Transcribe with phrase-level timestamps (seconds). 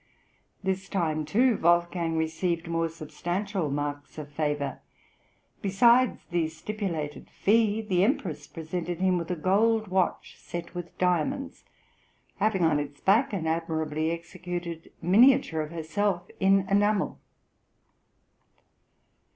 [0.63, 4.79] This time, too, Wolfgang received more substantial marks of favour;
[5.61, 11.65] besides the stipulated fee, the Empress presented him with a gold watch set with diamonds,
[12.37, 17.19] having on its back an admirably executed miniature of herself in enamel.